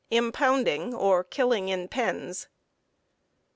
[0.09, 0.17] 3.
[0.31, 2.47] _Impounding or Killing in Pens.